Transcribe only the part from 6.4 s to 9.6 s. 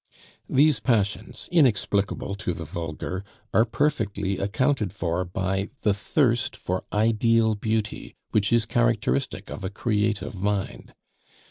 for ideal beauty, which is characteristic